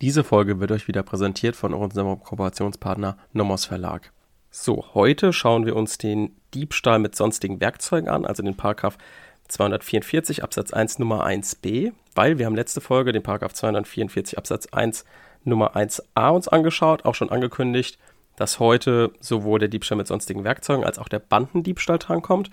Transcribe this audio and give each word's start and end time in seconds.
Diese 0.00 0.22
Folge 0.22 0.60
wird 0.60 0.70
euch 0.70 0.86
wieder 0.86 1.02
präsentiert 1.02 1.56
von 1.56 1.74
unserem 1.74 2.20
Kooperationspartner 2.20 3.18
Nomos 3.32 3.64
Verlag. 3.64 4.12
So, 4.48 4.84
heute 4.94 5.32
schauen 5.32 5.66
wir 5.66 5.74
uns 5.74 5.98
den 5.98 6.36
Diebstahl 6.54 7.00
mit 7.00 7.16
sonstigen 7.16 7.60
Werkzeugen 7.60 8.08
an, 8.08 8.24
also 8.24 8.44
den 8.44 8.56
Paragraph 8.56 8.96
244 9.48 10.44
Absatz 10.44 10.72
1 10.72 11.00
Nummer 11.00 11.26
1b, 11.26 11.90
weil 12.14 12.38
wir 12.38 12.46
haben 12.46 12.54
letzte 12.54 12.80
Folge 12.80 13.10
den 13.10 13.24
Paragraph 13.24 13.54
244 13.54 14.38
Absatz 14.38 14.66
1 14.66 15.04
Nummer 15.42 15.74
1a 15.74 16.30
uns 16.30 16.46
angeschaut, 16.46 17.04
auch 17.04 17.16
schon 17.16 17.30
angekündigt, 17.30 17.98
dass 18.36 18.60
heute 18.60 19.10
sowohl 19.18 19.58
der 19.58 19.68
Diebstahl 19.68 19.98
mit 19.98 20.06
sonstigen 20.06 20.44
Werkzeugen 20.44 20.84
als 20.84 21.00
auch 21.00 21.08
der 21.08 21.18
Bandendiebstahl 21.18 21.98
drankommt. 21.98 22.50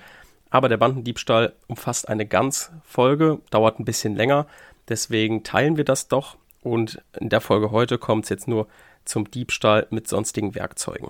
Aber 0.50 0.68
der 0.68 0.78
Bandendiebstahl 0.78 1.54
umfasst 1.68 2.10
eine 2.10 2.26
ganz 2.26 2.72
Folge, 2.84 3.38
dauert 3.52 3.80
ein 3.80 3.86
bisschen 3.86 4.16
länger. 4.16 4.48
Deswegen 4.90 5.44
teilen 5.44 5.78
wir 5.78 5.84
das 5.84 6.08
doch 6.08 6.38
und 6.66 7.02
in 7.20 7.30
der 7.30 7.42
Folge 7.42 7.72
heute 7.72 7.98
kommt 7.98 8.26
es 8.26 8.30
jetzt 8.30 8.48
nur 8.48 8.68
zum 9.06 9.30
Diebstahl 9.30 9.88
mit 9.92 10.08
sonstigen 10.08 10.56
Werkzeugen. 10.56 11.10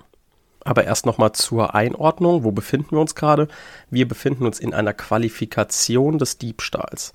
Aber 0.63 0.83
erst 0.83 1.05
nochmal 1.05 1.31
zur 1.31 1.75
Einordnung. 1.75 2.43
Wo 2.43 2.51
befinden 2.51 2.91
wir 2.91 2.99
uns 2.99 3.15
gerade? 3.15 3.47
Wir 3.89 4.07
befinden 4.07 4.45
uns 4.45 4.59
in 4.59 4.73
einer 4.73 4.93
Qualifikation 4.93 6.17
des 6.17 6.39
Diebstahls. 6.39 7.13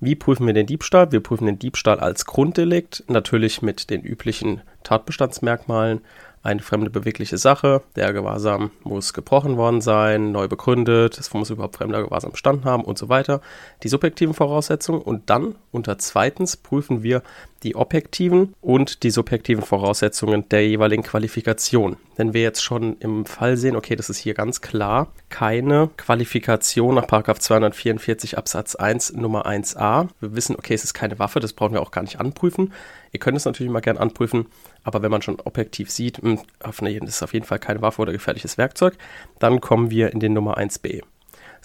Wie 0.00 0.14
prüfen 0.14 0.46
wir 0.46 0.52
den 0.52 0.66
Diebstahl? 0.66 1.10
Wir 1.12 1.20
prüfen 1.20 1.46
den 1.46 1.58
Diebstahl 1.58 1.98
als 1.98 2.26
Grunddelikt, 2.26 3.04
natürlich 3.08 3.62
mit 3.62 3.88
den 3.90 4.02
üblichen 4.02 4.60
Tatbestandsmerkmalen, 4.82 6.02
eine 6.42 6.60
fremde 6.60 6.90
bewegliche 6.90 7.38
Sache. 7.38 7.80
Der 7.96 8.12
Gewahrsam 8.12 8.70
muss 8.82 9.14
gebrochen 9.14 9.56
worden 9.56 9.80
sein, 9.80 10.30
neu 10.30 10.46
begründet, 10.46 11.16
es 11.18 11.32
muss 11.32 11.48
überhaupt 11.48 11.76
fremder 11.76 12.02
Gewahrsam 12.02 12.32
bestanden 12.32 12.66
haben 12.66 12.84
und 12.84 12.98
so 12.98 13.08
weiter. 13.08 13.40
Die 13.82 13.88
subjektiven 13.88 14.34
Voraussetzungen 14.34 15.00
und 15.00 15.30
dann 15.30 15.54
unter 15.72 15.96
zweitens 15.96 16.58
prüfen 16.58 17.02
wir 17.02 17.22
die 17.64 17.74
objektiven 17.74 18.54
und 18.60 19.02
die 19.02 19.10
subjektiven 19.10 19.64
Voraussetzungen 19.64 20.48
der 20.50 20.68
jeweiligen 20.68 21.02
Qualifikation. 21.02 21.96
Wenn 22.16 22.34
wir 22.34 22.42
jetzt 22.42 22.62
schon 22.62 22.96
im 23.00 23.24
Fall 23.24 23.56
sehen, 23.56 23.74
okay, 23.74 23.96
das 23.96 24.10
ist 24.10 24.18
hier 24.18 24.34
ganz 24.34 24.60
klar 24.60 25.08
keine 25.30 25.90
Qualifikation 25.96 26.94
nach 26.94 27.06
244 27.06 28.38
Absatz 28.38 28.76
1 28.76 29.14
Nummer 29.14 29.46
1a. 29.46 30.08
Wir 30.20 30.36
wissen, 30.36 30.54
okay, 30.56 30.74
es 30.74 30.84
ist 30.84 30.94
keine 30.94 31.18
Waffe, 31.18 31.40
das 31.40 31.54
brauchen 31.54 31.72
wir 31.72 31.82
auch 31.82 31.90
gar 31.90 32.02
nicht 32.02 32.20
anprüfen. 32.20 32.72
Ihr 33.10 33.20
könnt 33.20 33.36
es 33.36 33.44
natürlich 33.44 33.72
mal 33.72 33.80
gern 33.80 33.96
anprüfen, 33.98 34.46
aber 34.82 35.02
wenn 35.02 35.10
man 35.10 35.22
schon 35.22 35.40
objektiv 35.40 35.90
sieht, 35.90 36.18
hm, 36.18 36.40
das 36.60 36.80
ist 36.80 37.22
auf 37.22 37.32
jeden 37.32 37.46
Fall 37.46 37.58
keine 37.58 37.80
Waffe 37.80 38.02
oder 38.02 38.12
gefährliches 38.12 38.58
Werkzeug, 38.58 38.94
dann 39.38 39.60
kommen 39.60 39.90
wir 39.90 40.12
in 40.12 40.20
den 40.20 40.34
Nummer 40.34 40.58
1b. 40.58 41.02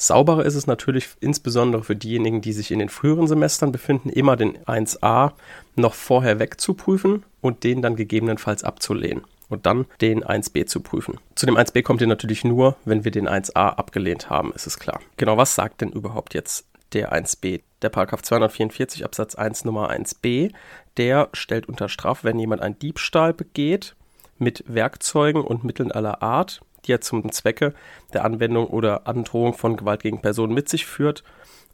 Sauberer 0.02 0.46
ist 0.46 0.56
es 0.56 0.66
natürlich 0.66 1.10
insbesondere 1.20 1.84
für 1.84 1.96
diejenigen, 1.96 2.40
die 2.40 2.54
sich 2.54 2.72
in 2.72 2.80
den 2.80 2.88
früheren 2.88 3.28
Semestern 3.28 3.74
befinden, 3.74 4.08
immer 4.10 4.38
den 4.38 4.58
1a 4.60 5.34
noch 5.76 5.94
vorher 5.94 6.40
wegzuprüfen 6.40 7.24
und 7.42 7.66
den 7.66 7.82
dann 7.82 7.98
gegebenenfalls 7.98 8.64
abzulehnen 8.64 9.26
und 9.50 9.66
dann 9.66 9.88
den 10.00 10.24
1b 10.24 10.68
zu 10.68 10.80
prüfen. 10.80 11.18
Zu 11.36 11.48
dem 11.48 11.58
1b 11.58 11.84
kommt 11.84 12.00
ihr 12.00 12.08
natürlich 12.08 12.46
nur, 12.46 12.78
wenn 12.86 13.04
wir 13.04 13.12
den 13.12 13.28
1a 13.28 13.72
abgelehnt 13.72 14.30
haben, 14.30 14.54
ist 14.54 14.68
es 14.68 14.80
klar. 14.80 15.02
Genau, 15.18 15.36
was 15.36 15.56
sagt 15.56 15.82
denn 15.82 15.90
überhaupt 15.90 16.34
jetzt 16.34 16.66
der 16.94 17.12
1b? 17.12 17.62
Der 17.82 17.90
Paragraph 17.90 18.22
244 18.22 19.04
Absatz 19.04 19.36
1 19.36 19.66
Nummer 19.66 19.92
1b, 19.92 20.54
der 20.96 21.28
stellt 21.34 21.68
unter 21.68 21.90
Strafe, 21.90 22.24
wenn 22.24 22.40
jemand 22.40 22.62
einen 22.62 22.80
Diebstahl 22.80 23.34
begeht 23.34 23.98
mit 24.38 24.64
Werkzeugen 24.66 25.42
und 25.42 25.66
Mitteln 25.66 25.92
aller 25.92 26.24
Art 26.24 26.62
die 26.86 26.94
er 26.94 27.02
zum 27.02 27.32
Zwecke 27.32 27.74
der 28.14 28.26
Anwendung 28.26 28.68
oder 28.68 29.08
Androhung 29.08 29.54
von 29.54 29.78
Gewalt 29.78 30.02
gegen 30.02 30.22
Personen 30.22 30.54
mit 30.54 30.70
sich 30.70 30.86
führt 30.86 31.24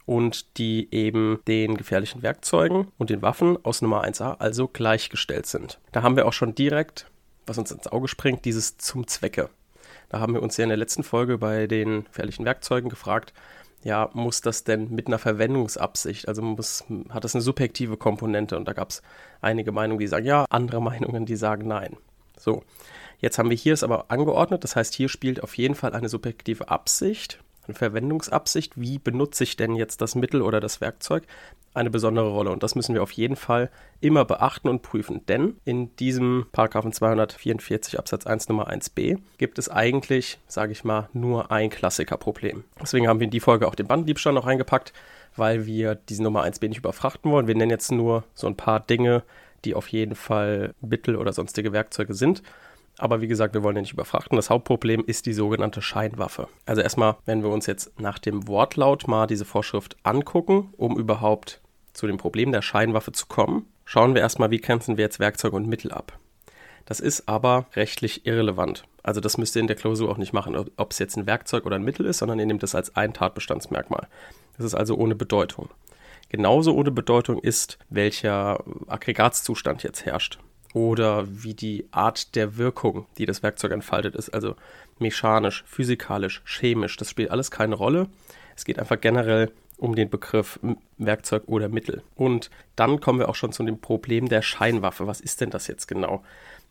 und 0.06 0.58
die 0.58 0.88
eben 0.92 1.40
den 1.48 1.78
gefährlichen 1.78 2.22
Werkzeugen 2.22 2.88
und 2.98 3.10
den 3.10 3.22
Waffen 3.22 3.58
aus 3.64 3.82
Nummer 3.82 4.06
1a 4.06 4.38
also 4.40 4.68
gleichgestellt 4.68 5.46
sind. 5.48 5.80
Da 5.92 6.04
haben 6.04 6.16
wir 6.16 6.28
auch 6.28 6.34
schon 6.34 6.56
direkt, 6.56 7.08
was 7.46 7.58
uns 7.58 7.72
ins 7.72 7.88
Auge 7.88 8.08
springt, 8.08 8.46
dieses 8.46 8.78
zum 8.78 9.08
Zwecke. 9.08 9.50
Da 10.10 10.20
haben 10.20 10.34
wir 10.34 10.44
uns 10.44 10.58
ja 10.58 10.64
in 10.64 10.70
der 10.70 10.78
letzten 10.78 11.04
Folge 11.04 11.38
bei 11.38 11.68
den 11.68 12.06
gefährlichen 12.06 12.46
Werkzeugen 12.46 12.90
gefragt, 12.90 13.34
ja, 13.84 14.10
muss 14.14 14.42
das 14.42 14.64
denn 14.64 14.90
mit 14.90 15.08
einer 15.08 15.20
Verwendungsabsicht, 15.20 16.28
also 16.28 16.42
muss, 16.42 16.84
hat 17.10 17.24
das 17.24 17.36
eine 17.36 17.44
subjektive 17.44 17.98
Komponente? 17.98 18.58
Und 18.58 18.68
da 18.68 18.74
gab 18.74 18.90
es 18.90 19.04
einige 19.42 19.72
Meinungen, 19.72 20.00
die 20.00 20.08
sagen 20.08 20.26
ja, 20.26 20.46
andere 20.50 20.82
Meinungen, 20.82 21.26
die 21.26 21.36
sagen 21.36 21.68
nein. 21.68 21.96
So, 22.38 22.64
Jetzt 23.20 23.40
haben 23.40 23.50
wir 23.50 23.58
hier 23.58 23.74
es 23.74 23.84
aber 23.84 24.06
angeordnet, 24.10 24.64
das 24.64 24.76
heißt, 24.76 24.94
hier 24.94 25.10
spielt 25.10 25.42
auf 25.42 25.58
jeden 25.58 25.76
Fall 25.76 25.94
eine 25.94 26.10
subjektive 26.10 26.70
Absicht, 26.70 27.40
eine 27.66 27.74
Verwendungsabsicht. 27.74 28.80
Wie 28.80 29.00
benutze 29.00 29.44
ich 29.44 29.56
denn 29.56 29.76
jetzt 29.76 30.02
das 30.02 30.14
Mittel 30.16 30.42
oder 30.42 30.60
das 30.60 30.82
Werkzeug? 30.82 31.24
Eine 31.74 31.90
besondere 31.90 32.30
Rolle. 32.30 32.52
Und 32.52 32.62
das 32.62 32.76
müssen 32.76 32.94
wir 32.94 33.02
auf 33.02 33.12
jeden 33.12 33.36
Fall 33.36 33.72
immer 34.00 34.24
beachten 34.24 34.70
und 34.70 34.84
prüfen. 34.84 35.26
Denn 35.26 35.56
in 35.66 35.96
diesem 35.96 36.46
Paragraphen 36.52 36.94
244 36.94 37.98
Absatz 37.98 38.28
1 38.28 38.48
Nummer 38.50 38.70
1b 38.70 39.18
gibt 39.40 39.58
es 39.58 39.70
eigentlich, 39.70 40.38
sage 40.48 40.72
ich 40.72 40.84
mal, 40.84 41.10
nur 41.14 41.52
ein 41.52 41.72
Klassikerproblem. 41.72 42.64
Deswegen 42.80 43.08
haben 43.08 43.20
wir 43.20 43.26
in 43.26 43.32
die 43.32 43.40
Folge 43.40 43.68
auch 43.68 43.76
den 43.76 43.88
Banddiebstahl 43.88 44.34
noch 44.34 44.46
reingepackt, 44.46 44.94
weil 45.36 45.66
wir 45.66 45.96
diese 45.96 46.22
Nummer 46.22 46.44
1b 46.44 46.68
nicht 46.68 46.78
überfrachten 46.78 47.32
wollen. 47.32 47.48
Wir 47.48 47.56
nennen 47.56 47.72
jetzt 47.72 47.92
nur 47.92 48.24
so 48.36 48.46
ein 48.46 48.56
paar 48.56 48.80
Dinge, 48.80 49.24
die 49.66 49.76
auf 49.76 49.88
jeden 49.88 50.16
Fall 50.16 50.74
Mittel 50.82 51.16
oder 51.16 51.34
sonstige 51.34 51.74
Werkzeuge 51.74 52.14
sind. 52.14 52.42
Aber 52.98 53.22
wie 53.22 53.28
gesagt, 53.28 53.54
wir 53.54 53.64
wollen 53.64 53.76
ja 53.76 53.82
nicht 53.82 53.94
überfrachten. 53.94 54.38
Das 54.38 54.50
Hauptproblem 54.50 55.04
ist 55.06 55.26
die 55.26 55.34
sogenannte 55.34 55.82
Scheinwaffe. 55.82 56.48
Also 56.66 56.82
erstmal, 56.82 57.18
wenn 57.26 57.44
wir 57.44 57.50
uns 57.50 57.66
jetzt 57.66 58.00
nach 58.00 58.20
dem 58.20 58.48
Wortlaut 58.48 59.08
mal 59.08 59.28
diese 59.28 59.44
Vorschrift 59.44 59.98
angucken, 60.04 60.74
um 60.78 60.98
überhaupt 60.98 61.62
zu 61.92 62.08
dem 62.08 62.18
Problem 62.18 62.52
der 62.52 62.62
Scheinwaffe 62.62 63.12
zu 63.12 63.26
kommen, 63.28 63.68
schauen 63.84 64.16
wir 64.16 64.22
erstmal, 64.22 64.52
wie 64.52 64.62
grenzen 64.62 64.98
wir 64.98 65.04
jetzt 65.04 65.20
Werkzeug 65.20 65.54
und 65.54 65.68
Mittel 65.68 65.92
ab. 65.92 66.18
Das 66.86 67.00
ist 67.00 67.28
aber 67.28 67.66
rechtlich 67.76 68.26
irrelevant. 68.26 68.84
Also 69.04 69.20
das 69.20 69.38
müsst 69.38 69.56
ihr 69.56 69.62
in 69.62 69.68
der 69.68 69.76
Klausur 69.76 70.10
auch 70.10 70.18
nicht 70.18 70.34
machen, 70.34 70.56
ob 70.56 70.92
es 70.92 71.00
jetzt 71.00 71.18
ein 71.18 71.26
Werkzeug 71.26 71.66
oder 71.66 71.76
ein 71.76 71.84
Mittel 71.84 72.06
ist, 72.06 72.20
sondern 72.20 72.40
ihr 72.40 72.46
nehmt 72.46 72.64
das 72.64 72.76
als 72.76 72.96
ein 72.96 73.14
Tatbestandsmerkmal. 73.14 74.08
Das 74.58 74.66
ist 74.66 74.76
also 74.76 74.96
ohne 74.96 75.16
Bedeutung. 75.16 75.70
Genauso 76.36 76.76
ohne 76.76 76.92
Bedeutung 76.92 77.40
ist, 77.40 77.78
welcher 77.90 78.62
Aggregatzustand 78.88 79.84
jetzt 79.84 80.06
herrscht 80.06 80.38
oder 80.74 81.26
wie 81.30 81.54
die 81.54 81.88
Art 81.92 82.36
der 82.36 82.58
Wirkung, 82.58 83.06
die 83.18 83.26
das 83.26 83.42
Werkzeug 83.42 83.72
entfaltet, 83.72 84.18
ist. 84.18 84.32
Also 84.32 84.58
mechanisch, 85.00 85.64
physikalisch, 85.66 86.42
chemisch, 86.44 86.98
das 86.98 87.10
spielt 87.10 87.32
alles 87.32 87.52
keine 87.52 87.76
Rolle. 87.76 88.10
Es 88.54 88.66
geht 88.66 88.80
einfach 88.80 89.00
generell 89.00 89.54
um 89.78 89.96
den 89.96 90.10
Begriff 90.10 90.60
Werkzeug 90.98 91.44
oder 91.46 91.70
Mittel. 91.70 92.04
Und 92.16 92.50
dann 92.76 93.00
kommen 93.00 93.20
wir 93.20 93.30
auch 93.30 93.36
schon 93.36 93.54
zu 93.54 93.64
dem 93.64 93.80
Problem 93.80 94.28
der 94.28 94.42
Scheinwaffe. 94.42 95.08
Was 95.08 95.22
ist 95.22 95.40
denn 95.40 95.52
das 95.52 95.68
jetzt 95.68 95.88
genau? 95.88 96.22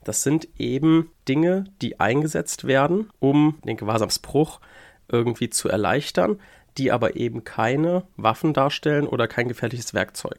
Das 0.05 0.23
sind 0.23 0.47
eben 0.59 1.11
Dinge, 1.27 1.65
die 1.81 2.01
eingesetzt 2.01 2.67
werden, 2.67 3.09
um 3.19 3.57
den 3.65 3.79
Gewahrsamsbruch 3.79 4.61
irgendwie 5.09 5.49
zu 5.49 5.71
erleichtern, 5.71 6.39
die 6.79 6.93
aber 6.93 7.17
eben 7.17 7.45
keine 7.45 8.05
Waffen 8.17 8.53
darstellen 8.53 9.07
oder 9.07 9.29
kein 9.29 9.49
gefährliches 9.49 9.95
Werkzeug. 9.95 10.39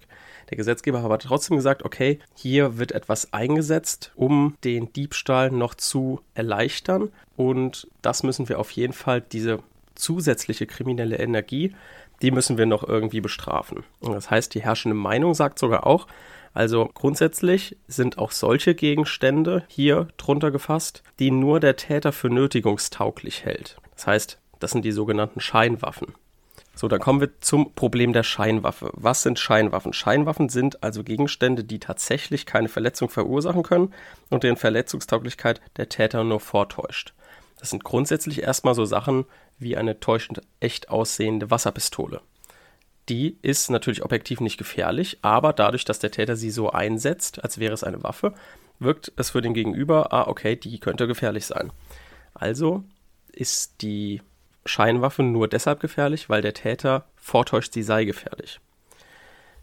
Der 0.50 0.58
Gesetzgeber 0.58 1.00
hat 1.00 1.06
aber 1.06 1.20
trotzdem 1.20 1.58
gesagt, 1.58 1.84
okay, 1.84 2.20
hier 2.36 2.78
wird 2.78 2.92
etwas 2.92 3.34
eingesetzt, 3.34 4.12
um 4.16 4.56
den 4.64 4.94
Diebstahl 4.94 5.50
noch 5.50 5.74
zu 5.74 6.22
erleichtern. 6.34 7.10
Und 7.36 7.88
das 8.02 8.24
müssen 8.24 8.48
wir 8.50 8.60
auf 8.60 8.72
jeden 8.72 8.94
Fall, 8.94 9.22
diese 9.22 9.60
zusätzliche 9.96 10.68
kriminelle 10.68 11.18
Energie, 11.18 11.74
die 12.22 12.32
müssen 12.32 12.58
wir 12.58 12.66
noch 12.66 12.88
irgendwie 12.88 13.22
bestrafen. 13.22 13.84
Und 14.00 14.14
das 14.14 14.30
heißt, 14.30 14.54
die 14.54 14.62
herrschende 14.62 14.96
Meinung 14.96 15.34
sagt 15.34 15.60
sogar 15.60 15.86
auch, 15.86 16.08
also 16.54 16.90
grundsätzlich 16.94 17.76
sind 17.88 18.18
auch 18.18 18.32
solche 18.32 18.76
Gegenstände 18.76 19.64
hier 19.68 20.08
drunter 20.16 20.52
gefasst, 20.52 21.04
die 21.20 21.30
nur 21.30 21.60
der 21.60 21.76
Täter 21.76 22.14
für 22.14 22.30
nötigungstauglich 22.30 23.44
hält. 23.44 23.78
Das 23.96 24.08
heißt, 24.08 24.40
das 24.60 24.72
sind 24.72 24.86
die 24.86 24.94
sogenannten 24.94 25.42
Scheinwaffen. 25.42 26.14
So, 26.76 26.90
dann 26.90 27.00
kommen 27.00 27.22
wir 27.22 27.40
zum 27.40 27.74
Problem 27.74 28.12
der 28.12 28.24
Scheinwaffe. 28.24 28.92
Was 28.94 29.24
sind 29.24 29.40
Scheinwaffen? 29.40 29.94
Scheinwaffen 29.94 30.50
sind 30.50 30.84
also 30.84 31.04
Gegenstände, 31.04 31.64
die 31.64 31.80
tatsächlich 31.80 32.46
keine 32.46 32.68
Verletzung 32.68 33.10
verursachen 33.10 33.64
können 33.64 33.94
und 34.30 34.44
deren 34.44 34.58
Verletzungstauglichkeit 34.58 35.62
der 35.78 35.88
Täter 35.88 36.26
nur 36.26 36.42
vortäuscht. 36.42 37.14
Das 37.60 37.70
sind 37.70 37.86
grundsätzlich 37.86 38.44
erstmal 38.44 38.76
so 38.76 38.84
Sachen 38.84 39.26
wie 39.58 39.78
eine 39.78 40.02
täuschend 40.02 40.42
echt 40.60 40.90
aussehende 40.90 41.50
Wasserpistole. 41.50 42.20
Die 43.08 43.38
ist 43.42 43.70
natürlich 43.70 44.04
objektiv 44.04 44.42
nicht 44.42 44.58
gefährlich, 44.58 45.20
aber 45.22 45.54
dadurch, 45.54 45.86
dass 45.86 46.00
der 46.00 46.12
Täter 46.12 46.36
sie 46.36 46.50
so 46.50 46.72
einsetzt, 46.72 47.42
als 47.44 47.58
wäre 47.58 47.74
es 47.74 47.84
eine 47.84 48.04
Waffe, 48.04 48.34
wirkt 48.80 49.14
es 49.16 49.30
für 49.30 49.42
den 49.42 49.54
Gegenüber, 49.54 50.12
ah, 50.12 50.28
okay, 50.28 50.58
die 50.58 50.80
könnte 50.80 51.08
gefährlich 51.08 51.46
sein. 51.46 51.72
Also 52.34 52.84
ist 53.32 53.82
die 53.82 54.22
Scheinwaffe 54.66 55.24
nur 55.24 55.48
deshalb 55.48 55.80
gefährlich, 55.80 56.30
weil 56.30 56.42
der 56.42 56.54
Täter 56.54 57.06
vortäuscht, 57.16 57.74
sie 57.74 57.84
sei 57.84 58.06
gefährlich. 58.06 58.60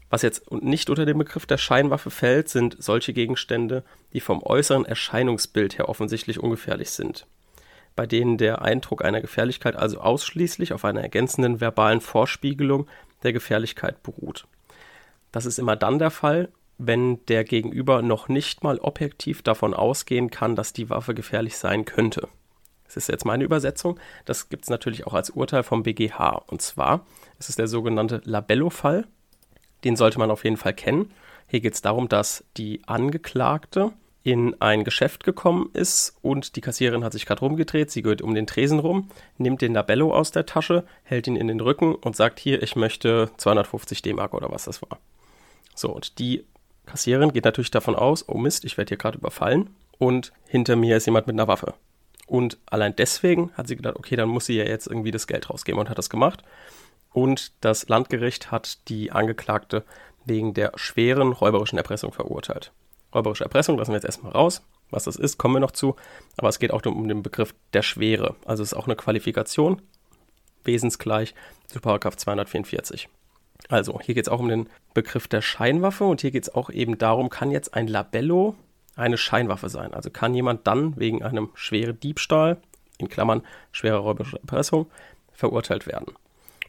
Was 0.09 0.21
jetzt 0.21 0.51
nicht 0.51 0.89
unter 0.89 1.05
den 1.05 1.17
Begriff 1.17 1.45
der 1.45 1.57
Scheinwaffe 1.57 2.11
fällt, 2.11 2.47
sind 2.47 2.77
solche 2.79 3.13
Gegenstände, 3.13 3.83
die 4.13 4.19
vom 4.19 4.43
äußeren 4.43 4.85
Erscheinungsbild 4.85 5.77
her 5.77 5.89
offensichtlich 5.89 6.39
ungefährlich 6.39 6.91
sind, 6.91 7.25
bei 7.95 8.05
denen 8.05 8.37
der 8.37 8.61
Eindruck 8.61 9.03
einer 9.03 9.21
Gefährlichkeit 9.21 9.75
also 9.75 9.99
ausschließlich 9.99 10.71
auf 10.71 10.85
einer 10.85 11.01
ergänzenden 11.01 11.59
verbalen 11.61 11.99
Vorspiegelung 11.99 12.87
der 13.23 13.33
Gefährlichkeit 13.33 14.03
beruht. 14.03 14.45
Das 15.31 15.47
ist 15.47 15.57
immer 15.57 15.75
dann 15.75 15.97
der 15.97 16.11
Fall, 16.11 16.49
wenn 16.77 17.25
der 17.25 17.43
Gegenüber 17.43 18.01
noch 18.01 18.27
nicht 18.27 18.63
mal 18.63 18.77
objektiv 18.79 19.41
davon 19.41 19.73
ausgehen 19.73 20.29
kann, 20.29 20.55
dass 20.55 20.73
die 20.73 20.89
Waffe 20.89 21.13
gefährlich 21.15 21.57
sein 21.57 21.85
könnte. 21.85 22.27
Das 22.93 23.03
ist 23.03 23.07
jetzt 23.09 23.25
meine 23.25 23.43
Übersetzung. 23.43 23.99
Das 24.25 24.49
gibt 24.49 24.63
es 24.63 24.69
natürlich 24.69 25.07
auch 25.07 25.13
als 25.13 25.29
Urteil 25.29 25.63
vom 25.63 25.83
BGH. 25.83 26.43
Und 26.47 26.61
zwar 26.61 27.05
ist 27.39 27.49
es 27.49 27.55
der 27.55 27.67
sogenannte 27.67 28.21
Labello-Fall. 28.23 29.05
Den 29.83 29.95
sollte 29.95 30.19
man 30.19 30.31
auf 30.31 30.43
jeden 30.43 30.57
Fall 30.57 30.73
kennen. 30.73 31.11
Hier 31.47 31.61
geht 31.61 31.73
es 31.73 31.81
darum, 31.81 32.07
dass 32.07 32.43
die 32.57 32.81
Angeklagte 32.85 33.91
in 34.23 34.59
ein 34.61 34.85
Geschäft 34.85 35.25
gekommen 35.25 35.69
ist 35.73 36.15
und 36.21 36.55
die 36.55 36.61
Kassiererin 36.61 37.03
hat 37.03 37.11
sich 37.11 37.25
gerade 37.25 37.41
rumgedreht, 37.41 37.91
sie 37.91 38.01
geht 38.01 38.21
um 38.21 38.33
den 38.33 38.47
Tresen 38.47 38.79
rum, 38.79 39.09
nimmt 39.37 39.61
den 39.61 39.73
Labello 39.73 40.15
aus 40.15 40.31
der 40.31 40.45
Tasche, 40.45 40.85
hält 41.03 41.27
ihn 41.27 41.35
in 41.35 41.49
den 41.49 41.59
Rücken 41.59 41.93
und 41.93 42.15
sagt 42.15 42.39
hier, 42.39 42.63
ich 42.63 42.77
möchte 42.77 43.31
250 43.35 44.01
D-Mark 44.01 44.33
oder 44.33 44.49
was 44.49 44.63
das 44.63 44.81
war. 44.81 44.97
So, 45.75 45.89
und 45.89 46.19
die 46.19 46.45
Kassiererin 46.85 47.33
geht 47.33 47.43
natürlich 47.43 47.71
davon 47.71 47.95
aus, 47.95 48.27
oh 48.29 48.37
Mist, 48.37 48.63
ich 48.63 48.77
werde 48.77 48.89
hier 48.89 48.97
gerade 48.97 49.17
überfallen 49.17 49.69
und 49.97 50.31
hinter 50.47 50.77
mir 50.77 50.95
ist 50.95 51.05
jemand 51.05 51.27
mit 51.27 51.35
einer 51.35 51.49
Waffe. 51.49 51.73
Und 52.25 52.57
allein 52.65 52.95
deswegen 52.95 53.51
hat 53.53 53.67
sie 53.67 53.75
gedacht, 53.75 53.95
okay, 53.95 54.15
dann 54.15 54.29
muss 54.29 54.45
sie 54.45 54.55
ja 54.55 54.63
jetzt 54.63 54.87
irgendwie 54.87 55.11
das 55.11 55.27
Geld 55.27 55.49
rausgeben 55.49 55.79
und 55.79 55.89
hat 55.89 55.97
das 55.97 56.09
gemacht. 56.09 56.43
Und 57.11 57.51
das 57.61 57.89
Landgericht 57.89 58.51
hat 58.51 58.89
die 58.89 59.11
Angeklagte 59.11 59.83
wegen 60.25 60.53
der 60.53 60.71
schweren 60.75 61.33
räuberischen 61.33 61.77
Erpressung 61.77 62.13
verurteilt. 62.13 62.71
Räuberische 63.13 63.43
Erpressung 63.43 63.77
lassen 63.77 63.91
wir 63.91 63.97
jetzt 63.97 64.05
erstmal 64.05 64.31
raus. 64.31 64.63
Was 64.89 65.03
das 65.03 65.15
ist, 65.15 65.37
kommen 65.37 65.55
wir 65.55 65.59
noch 65.59 65.71
zu. 65.71 65.95
Aber 66.37 66.49
es 66.49 66.59
geht 66.59 66.71
auch 66.71 66.85
um 66.85 67.07
den 67.07 67.23
Begriff 67.23 67.53
der 67.73 67.81
Schwere. 67.81 68.35
Also 68.45 68.63
es 68.63 68.71
ist 68.71 68.77
auch 68.77 68.85
eine 68.85 68.95
Qualifikation, 68.95 69.81
wesensgleich 70.63 71.33
zu 71.67 71.79
244. 71.79 73.09
Also 73.69 73.99
hier 74.01 74.15
geht 74.15 74.25
es 74.25 74.31
auch 74.31 74.39
um 74.39 74.49
den 74.49 74.69
Begriff 74.93 75.27
der 75.27 75.41
Scheinwaffe 75.41 76.03
und 76.03 76.21
hier 76.21 76.31
geht 76.31 76.43
es 76.43 76.53
auch 76.53 76.69
eben 76.69 76.97
darum, 76.97 77.29
kann 77.29 77.51
jetzt 77.51 77.73
ein 77.73 77.87
Labello 77.87 78.55
eine 78.95 79.17
Scheinwaffe 79.17 79.69
sein? 79.69 79.93
Also 79.93 80.09
kann 80.09 80.33
jemand 80.33 80.67
dann 80.67 80.97
wegen 80.97 81.23
einem 81.23 81.49
schweren 81.53 81.99
Diebstahl, 81.99 82.57
in 82.97 83.09
Klammern 83.09 83.43
schwere 83.71 83.97
räuberische 83.97 84.39
Erpressung, 84.39 84.87
verurteilt 85.31 85.87
werden? 85.87 86.13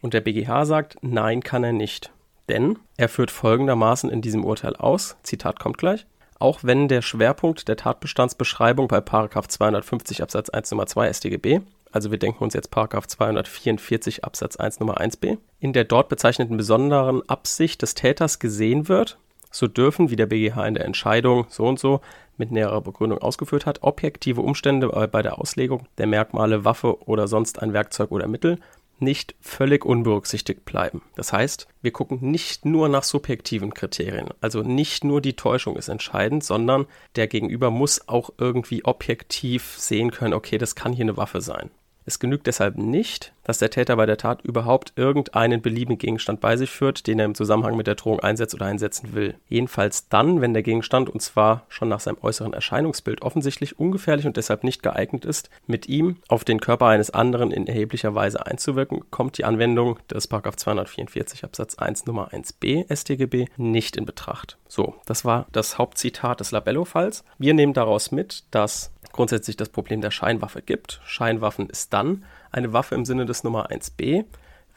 Und 0.00 0.14
der 0.14 0.20
BGH 0.20 0.64
sagt, 0.66 0.96
nein, 1.02 1.42
kann 1.42 1.64
er 1.64 1.72
nicht. 1.72 2.12
Denn 2.48 2.78
er 2.96 3.08
führt 3.08 3.30
folgendermaßen 3.30 4.10
in 4.10 4.20
diesem 4.20 4.44
Urteil 4.44 4.76
aus, 4.76 5.16
Zitat 5.22 5.58
kommt 5.58 5.78
gleich, 5.78 6.06
auch 6.38 6.60
wenn 6.62 6.88
der 6.88 7.00
Schwerpunkt 7.00 7.68
der 7.68 7.76
Tatbestandsbeschreibung 7.76 8.88
bei 8.88 9.00
250 9.00 10.22
Absatz 10.22 10.50
1 10.50 10.70
Nummer 10.72 10.86
2 10.86 11.12
StGB, 11.12 11.60
also 11.90 12.10
wir 12.10 12.18
denken 12.18 12.42
uns 12.42 12.54
jetzt 12.54 12.74
244 12.74 14.24
Absatz 14.24 14.56
1 14.56 14.80
Nummer 14.80 15.00
1b, 15.00 15.38
in 15.60 15.72
der 15.72 15.84
dort 15.84 16.08
bezeichneten 16.08 16.56
besonderen 16.56 17.26
Absicht 17.28 17.82
des 17.82 17.94
Täters 17.94 18.40
gesehen 18.40 18.88
wird, 18.88 19.18
so 19.54 19.68
dürfen, 19.68 20.10
wie 20.10 20.16
der 20.16 20.26
BGH 20.26 20.66
in 20.66 20.74
der 20.74 20.84
Entscheidung 20.84 21.46
so 21.48 21.66
und 21.66 21.78
so 21.78 22.00
mit 22.36 22.50
näherer 22.50 22.80
Begründung 22.80 23.18
ausgeführt 23.18 23.64
hat, 23.66 23.82
objektive 23.82 24.40
Umstände 24.40 24.88
bei 25.10 25.22
der 25.22 25.38
Auslegung 25.38 25.86
der 25.98 26.08
Merkmale 26.08 26.64
Waffe 26.64 27.06
oder 27.06 27.28
sonst 27.28 27.62
ein 27.62 27.72
Werkzeug 27.72 28.10
oder 28.10 28.26
Mittel 28.26 28.58
nicht 28.98 29.34
völlig 29.40 29.84
unberücksichtigt 29.84 30.64
bleiben. 30.64 31.02
Das 31.16 31.32
heißt, 31.32 31.68
wir 31.82 31.92
gucken 31.92 32.18
nicht 32.20 32.64
nur 32.64 32.88
nach 32.88 33.02
subjektiven 33.02 33.74
Kriterien, 33.74 34.28
also 34.40 34.62
nicht 34.62 35.04
nur 35.04 35.20
die 35.20 35.34
Täuschung 35.34 35.76
ist 35.76 35.88
entscheidend, 35.88 36.44
sondern 36.44 36.86
der 37.16 37.26
Gegenüber 37.26 37.70
muss 37.70 38.08
auch 38.08 38.30
irgendwie 38.38 38.84
objektiv 38.84 39.74
sehen 39.78 40.10
können, 40.10 40.34
okay, 40.34 40.58
das 40.58 40.74
kann 40.74 40.92
hier 40.92 41.04
eine 41.04 41.16
Waffe 41.16 41.40
sein. 41.40 41.70
Es 42.06 42.18
genügt 42.18 42.46
deshalb 42.46 42.76
nicht, 42.76 43.32
dass 43.44 43.58
der 43.58 43.70
Täter 43.70 43.96
bei 43.96 44.06
der 44.06 44.16
Tat 44.16 44.42
überhaupt 44.42 44.92
irgendeinen 44.96 45.62
beliebigen 45.62 45.98
Gegenstand 45.98 46.40
bei 46.40 46.56
sich 46.56 46.70
führt, 46.70 47.06
den 47.06 47.18
er 47.18 47.24
im 47.24 47.34
Zusammenhang 47.34 47.76
mit 47.76 47.86
der 47.86 47.94
Drohung 47.94 48.20
einsetzt 48.20 48.54
oder 48.54 48.66
einsetzen 48.66 49.14
will. 49.14 49.34
Jedenfalls 49.48 50.08
dann, 50.08 50.40
wenn 50.40 50.52
der 50.52 50.62
Gegenstand, 50.62 51.08
und 51.08 51.20
zwar 51.20 51.64
schon 51.68 51.88
nach 51.88 52.00
seinem 52.00 52.18
äußeren 52.20 52.52
Erscheinungsbild, 52.52 53.22
offensichtlich 53.22 53.78
ungefährlich 53.78 54.26
und 54.26 54.36
deshalb 54.36 54.64
nicht 54.64 54.82
geeignet 54.82 55.24
ist, 55.24 55.50
mit 55.66 55.88
ihm 55.88 56.16
auf 56.28 56.44
den 56.44 56.60
Körper 56.60 56.86
eines 56.86 57.10
anderen 57.10 57.50
in 57.50 57.66
erheblicher 57.66 58.14
Weise 58.14 58.44
einzuwirken, 58.44 59.04
kommt 59.10 59.38
die 59.38 59.44
Anwendung 59.44 59.98
des 60.10 60.28
244 60.28 61.44
Absatz 61.44 61.76
1 61.76 62.06
Nummer 62.06 62.32
1b 62.32 62.94
StGB 62.94 63.46
nicht 63.56 63.96
in 63.96 64.04
Betracht. 64.04 64.58
So, 64.68 64.94
das 65.06 65.24
war 65.24 65.46
das 65.52 65.78
Hauptzitat 65.78 66.40
des 66.40 66.50
Labello-Falls. 66.50 67.24
Wir 67.38 67.54
nehmen 67.54 67.72
daraus 67.72 68.10
mit, 68.10 68.44
dass 68.50 68.92
grundsätzlich 69.14 69.56
das 69.56 69.68
Problem 69.70 70.00
der 70.00 70.10
Scheinwaffe 70.10 70.60
gibt. 70.60 71.00
Scheinwaffen 71.06 71.70
ist 71.70 71.92
dann 71.92 72.24
eine 72.50 72.72
Waffe 72.72 72.96
im 72.96 73.04
Sinne 73.04 73.24
des 73.24 73.44
Nummer 73.44 73.70
1b, 73.70 74.24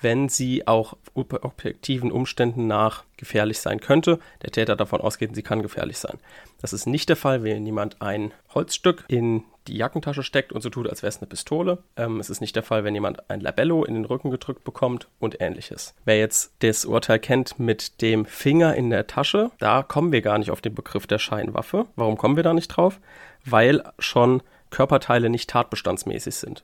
wenn 0.02 0.30
sie 0.30 0.68
auch 0.68 0.96
objektiven 1.14 2.12
Umständen 2.12 2.68
nach 2.68 3.04
gefährlich 3.18 3.60
sein 3.60 3.80
könnte, 3.80 4.20
der 4.44 4.52
Täter 4.52 4.76
davon 4.76 5.02
ausgeht, 5.02 5.36
sie 5.36 5.44
kann 5.44 5.62
gefährlich 5.62 5.98
sein. 5.98 6.18
Das 6.62 6.74
ist 6.74 6.86
nicht 6.86 7.10
der 7.10 7.16
Fall, 7.16 7.44
wenn 7.44 7.66
jemand 7.66 8.02
ein 8.02 8.32
Holzstück 8.54 9.06
in 9.08 9.44
die 9.68 9.78
Jackentasche 9.78 10.24
steckt 10.24 10.54
und 10.54 10.62
so 10.62 10.70
tut, 10.70 10.88
als 10.88 11.02
wäre 11.02 11.10
es 11.10 11.18
eine 11.18 11.28
Pistole. 11.28 11.84
Ähm, 11.98 12.20
es 12.20 12.30
ist 12.30 12.42
nicht 12.42 12.56
der 12.56 12.64
Fall, 12.64 12.84
wenn 12.84 12.94
jemand 12.94 13.30
ein 13.30 13.42
Labello 13.42 13.84
in 13.84 13.96
den 13.96 14.06
Rücken 14.06 14.32
gedrückt 14.32 14.64
bekommt 14.64 15.08
und 15.20 15.42
ähnliches. 15.42 15.94
Wer 16.06 16.18
jetzt 16.20 16.54
das 16.60 16.86
Urteil 16.86 17.20
kennt 17.20 17.60
mit 17.60 18.02
dem 18.02 18.26
Finger 18.26 18.76
in 18.76 18.90
der 18.90 19.08
Tasche, 19.08 19.52
da 19.60 19.84
kommen 19.84 20.12
wir 20.12 20.22
gar 20.22 20.38
nicht 20.38 20.52
auf 20.52 20.62
den 20.62 20.74
Begriff 20.74 21.08
der 21.08 21.20
Scheinwaffe. 21.20 21.86
Warum 21.96 22.18
kommen 22.18 22.38
wir 22.38 22.44
da 22.44 22.54
nicht 22.54 22.70
drauf? 22.70 23.00
Weil 23.46 23.84
schon 24.00 24.42
Körperteile 24.70 25.30
nicht 25.30 25.50
tatbestandsmäßig 25.50 26.36
sind. 26.36 26.64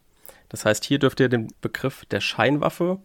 Das 0.50 0.66
heißt, 0.66 0.86
hier 0.86 1.00
dürft 1.00 1.20
ihr 1.20 1.30
den 1.30 1.48
Begriff 1.62 2.06
der 2.06 2.22
Scheinwaffe 2.22 3.00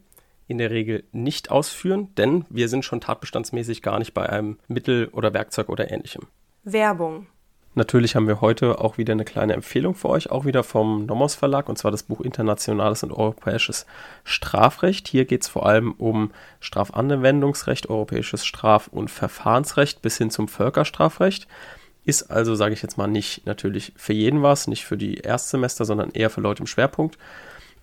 in 0.49 0.59
der 0.59 0.71
Regel 0.71 1.05
nicht 1.12 1.50
ausführen, 1.50 2.09
denn 2.17 2.45
wir 2.49 2.69
sind 2.69 2.85
schon 2.85 3.00
tatbestandsmäßig 3.00 3.83
gar 3.83 3.99
nicht 3.99 4.15
bei 4.15 4.29
einem 4.29 4.59
Mittel 4.67 5.09
oder 5.12 5.33
Werkzeug 5.35 5.69
oder 5.69 5.91
ähnlichem. 5.91 6.27
Werbung. 6.65 7.27
Natürlich 7.75 8.17
haben 8.17 8.27
wir 8.27 8.41
heute 8.41 8.81
auch 8.81 8.99
wieder 8.99 9.12
eine 9.12 9.25
kleine 9.25 9.53
Empfehlung 9.53 9.95
für 9.95 10.09
euch, 10.09 10.31
auch 10.31 10.45
wieder 10.45 10.65
vom 10.65 11.06
Nomos 11.06 11.37
Verlag, 11.37 11.69
und 11.69 11.79
zwar 11.79 11.93
das 11.93 12.03
Buch 12.03 12.21
Internationales 12.21 13.05
und 13.05 13.12
Europäisches 13.12 13.87
Strafrecht. 14.25 15.06
Hier 15.06 15.27
geht 15.27 15.43
es 15.43 15.49
vor 15.49 15.67
allem 15.67 15.93
um 15.93 16.33
Strafanwendungsrecht, 16.59 17.89
europäisches 17.89 18.45
Straf- 18.45 18.89
und 18.89 19.11
Verfahrensrecht 19.11 20.03
bis 20.03 20.19
hin 20.19 20.31
zum 20.31 20.49
Völkerstrafrecht. 20.49 21.47
Ist 22.05 22.31
also, 22.33 22.55
sage 22.55 22.73
ich 22.73 22.83
jetzt 22.83 22.97
mal, 22.97 23.06
nicht 23.06 23.47
natürlich 23.47 23.93
für 23.97 24.15
jeden 24.15 24.43
was, 24.43 24.67
nicht 24.67 24.85
für 24.85 24.97
die 24.97 25.19
Erstsemester, 25.19 25.85
sondern 25.85 26.11
eher 26.11 26.31
für 26.31 26.41
Leute 26.41 26.62
im 26.62 26.67
Schwerpunkt. 26.67 27.19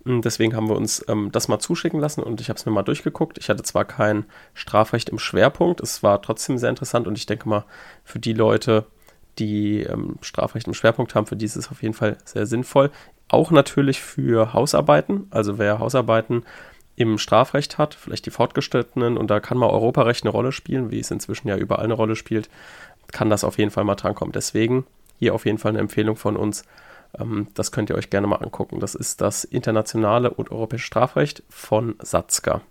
Deswegen 0.07 0.55
haben 0.55 0.69
wir 0.69 0.75
uns 0.75 1.03
ähm, 1.07 1.31
das 1.31 1.47
mal 1.47 1.57
zuschicken 1.57 1.99
lassen 1.99 2.21
und 2.21 2.39
ich 2.39 2.49
habe 2.49 2.57
es 2.57 2.65
mir 2.65 2.71
mal 2.71 2.83
durchgeguckt. 2.83 3.39
Ich 3.39 3.49
hatte 3.49 3.63
zwar 3.63 3.85
kein 3.85 4.25
Strafrecht 4.53 5.09
im 5.09 5.17
Schwerpunkt, 5.17 5.81
es 5.81 6.03
war 6.03 6.21
trotzdem 6.21 6.59
sehr 6.59 6.69
interessant 6.69 7.07
und 7.07 7.17
ich 7.17 7.25
denke 7.25 7.49
mal, 7.49 7.65
für 8.03 8.19
die 8.19 8.33
Leute, 8.33 8.85
die 9.39 9.81
ähm, 9.81 10.17
Strafrecht 10.21 10.67
im 10.67 10.75
Schwerpunkt 10.75 11.15
haben, 11.15 11.25
für 11.25 11.35
die 11.35 11.45
ist 11.45 11.55
es 11.55 11.71
auf 11.71 11.81
jeden 11.81 11.95
Fall 11.95 12.17
sehr 12.23 12.45
sinnvoll. 12.45 12.91
Auch 13.29 13.49
natürlich 13.49 13.99
für 13.99 14.53
Hausarbeiten, 14.53 15.27
also 15.31 15.57
wer 15.57 15.79
Hausarbeiten 15.79 16.45
im 16.95 17.17
Strafrecht 17.17 17.79
hat, 17.79 17.95
vielleicht 17.95 18.27
die 18.27 18.31
Fortgeschrittenen, 18.31 19.17
und 19.17 19.29
da 19.29 19.39
kann 19.39 19.57
mal 19.57 19.69
Europarecht 19.69 20.23
eine 20.23 20.31
Rolle 20.31 20.51
spielen, 20.51 20.91
wie 20.91 20.99
es 20.99 21.11
inzwischen 21.11 21.47
ja 21.47 21.57
überall 21.57 21.83
eine 21.83 21.95
Rolle 21.95 22.15
spielt, 22.15 22.47
kann 23.11 23.31
das 23.31 23.43
auf 23.43 23.57
jeden 23.57 23.71
Fall 23.71 23.83
mal 23.83 23.95
drankommen. 23.95 24.31
Deswegen 24.31 24.85
hier 25.17 25.33
auf 25.33 25.45
jeden 25.45 25.57
Fall 25.57 25.71
eine 25.71 25.79
Empfehlung 25.79 26.15
von 26.15 26.37
uns, 26.37 26.63
ähm, 27.19 27.47
das 27.53 27.71
könnt 27.71 27.89
ihr 27.89 27.95
euch 27.95 28.09
gerne 28.09 28.27
mal 28.27 28.37
angucken. 28.37 28.79
Das 28.79 28.95
ist 28.95 29.21
das 29.21 29.43
internationale 29.43 30.31
und 30.31 30.51
europäische 30.51 30.85
Strafrecht 30.85 31.43
von 31.49 31.95
Satzka. 32.01 32.61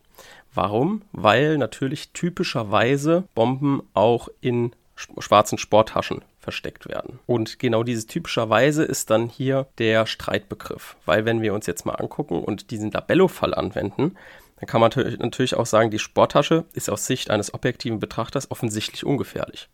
Warum? 0.53 1.01
Weil 1.11 1.57
natürlich 1.57 2.11
typischerweise 2.13 3.23
Bomben 3.33 3.81
auch 3.95 4.29
in 4.39 4.71
schwarzen 4.95 5.57
Sporttaschen 5.57 6.21
versteckt 6.39 6.87
werden. 6.87 7.17
Und 7.25 7.57
genau 7.57 7.81
dieses 7.81 8.05
typischerweise 8.05 8.83
ist 8.83 9.09
dann 9.09 9.27
hier 9.27 9.65
der 9.79 10.05
Streitbegriff. 10.05 10.97
Weil 11.07 11.25
wenn 11.25 11.41
wir 11.41 11.55
uns 11.55 11.65
jetzt 11.65 11.87
mal 11.87 11.95
angucken 11.95 12.43
und 12.43 12.69
diesen 12.69 12.91
Labello-Fall 12.91 13.55
anwenden, 13.55 14.15
dann 14.57 14.67
kann 14.67 14.81
man 14.81 14.91
natürlich 15.19 15.55
auch 15.55 15.65
sagen, 15.65 15.91
die 15.91 15.99
Sporttasche 15.99 16.65
ist 16.73 16.89
aus 16.89 17.05
Sicht 17.05 17.29
eines 17.29 17.53
objektiven 17.53 17.99
Betrachters 17.99 18.49
offensichtlich 18.51 19.05
ungefährlich. 19.05 19.69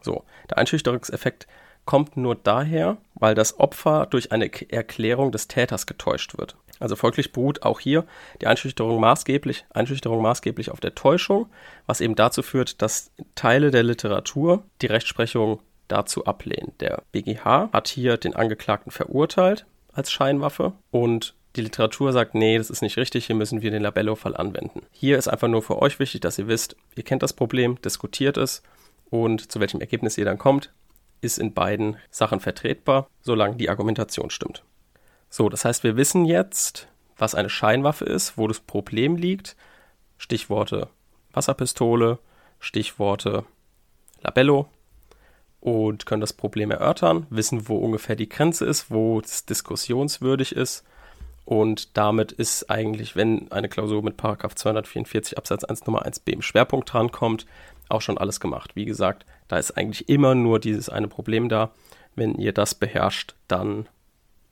So, 0.00 0.24
der 0.50 0.58
Einschüchterungseffekt 0.58 1.46
kommt 1.84 2.16
nur 2.16 2.34
daher, 2.34 2.98
weil 3.14 3.34
das 3.34 3.58
Opfer 3.58 4.06
durch 4.06 4.32
eine 4.32 4.50
Erklärung 4.70 5.32
des 5.32 5.48
Täters 5.48 5.86
getäuscht 5.86 6.36
wird. 6.38 6.56
Also 6.80 6.96
folglich 6.96 7.32
beruht 7.32 7.62
auch 7.62 7.80
hier 7.80 8.04
die 8.40 8.46
Einschüchterung 8.46 9.00
maßgeblich, 9.00 9.64
Einschüchterung 9.70 10.20
maßgeblich 10.22 10.70
auf 10.70 10.80
der 10.80 10.94
Täuschung, 10.94 11.46
was 11.86 12.00
eben 12.00 12.16
dazu 12.16 12.42
führt, 12.42 12.82
dass 12.82 13.12
Teile 13.34 13.70
der 13.70 13.82
Literatur 13.82 14.64
die 14.82 14.86
Rechtsprechung 14.86 15.60
dazu 15.88 16.24
ablehnen. 16.24 16.72
Der 16.80 17.02
BGH 17.12 17.70
hat 17.72 17.88
hier 17.88 18.16
den 18.16 18.34
Angeklagten 18.34 18.90
verurteilt 18.90 19.66
als 19.92 20.10
Scheinwaffe 20.10 20.72
und 20.90 21.34
die 21.56 21.60
Literatur 21.60 22.12
sagt, 22.12 22.34
nee, 22.34 22.58
das 22.58 22.70
ist 22.70 22.82
nicht 22.82 22.96
richtig, 22.96 23.26
hier 23.26 23.36
müssen 23.36 23.62
wir 23.62 23.70
den 23.70 23.82
Labello-Fall 23.82 24.36
anwenden. 24.36 24.82
Hier 24.90 25.18
ist 25.18 25.28
einfach 25.28 25.48
nur 25.48 25.62
für 25.62 25.80
euch 25.80 25.98
wichtig, 25.98 26.20
dass 26.20 26.38
ihr 26.38 26.48
wisst, 26.48 26.76
ihr 26.96 27.04
kennt 27.04 27.22
das 27.22 27.32
Problem, 27.32 27.80
diskutiert 27.82 28.36
es 28.36 28.62
und 29.10 29.52
zu 29.52 29.60
welchem 29.60 29.80
Ergebnis 29.80 30.18
ihr 30.18 30.24
dann 30.24 30.38
kommt, 30.38 30.72
ist 31.20 31.38
in 31.38 31.54
beiden 31.54 31.96
Sachen 32.10 32.40
vertretbar, 32.40 33.08
solange 33.22 33.56
die 33.56 33.70
Argumentation 33.70 34.30
stimmt. 34.30 34.64
So, 35.30 35.48
das 35.48 35.64
heißt, 35.64 35.84
wir 35.84 35.96
wissen 35.96 36.24
jetzt, 36.24 36.88
was 37.16 37.34
eine 37.34 37.50
Scheinwaffe 37.50 38.04
ist, 38.04 38.36
wo 38.36 38.48
das 38.48 38.60
Problem 38.60 39.16
liegt. 39.16 39.56
Stichworte 40.18 40.88
Wasserpistole, 41.32 42.18
Stichworte 42.60 43.44
Labello 44.22 44.68
und 45.60 46.06
können 46.06 46.20
das 46.20 46.32
Problem 46.32 46.70
erörtern, 46.70 47.26
wissen, 47.30 47.68
wo 47.68 47.76
ungefähr 47.78 48.16
die 48.16 48.28
Grenze 48.28 48.64
ist, 48.64 48.90
wo 48.90 49.18
es 49.20 49.44
diskussionswürdig 49.46 50.54
ist. 50.54 50.84
Und 51.44 51.96
damit 51.96 52.32
ist 52.32 52.70
eigentlich, 52.70 53.16
wenn 53.16 53.50
eine 53.52 53.68
Klausur 53.68 54.02
mit 54.02 54.20
244 54.20 55.36
Absatz 55.36 55.64
1 55.64 55.86
Nummer 55.86 56.06
1b 56.06 56.32
im 56.32 56.42
Schwerpunkt 56.42 56.92
drankommt, 56.92 57.46
auch 57.88 58.00
schon 58.00 58.16
alles 58.16 58.40
gemacht. 58.40 58.76
Wie 58.76 58.86
gesagt, 58.86 59.26
da 59.48 59.58
ist 59.58 59.72
eigentlich 59.72 60.08
immer 60.08 60.34
nur 60.34 60.58
dieses 60.58 60.88
eine 60.88 61.08
Problem 61.08 61.48
da. 61.48 61.70
Wenn 62.14 62.36
ihr 62.36 62.52
das 62.52 62.74
beherrscht, 62.74 63.34
dann 63.48 63.88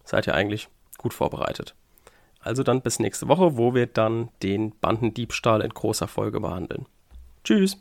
seid 0.05 0.27
ihr 0.27 0.35
eigentlich 0.35 0.69
gut 0.99 1.15
vorbereitet. 1.15 1.75
Also 2.41 2.63
dann 2.63 2.83
bis 2.83 2.99
nächste 2.99 3.29
Woche, 3.29 3.57
wo 3.57 3.75
wir 3.75 3.87
dann 3.87 4.29
den 4.43 4.73
Bandendiebstahl 4.81 5.63
in 5.63 5.71
großer 5.71 6.09
Folge 6.09 6.41
behandeln. 6.41 6.87
Tschüss! 7.45 7.79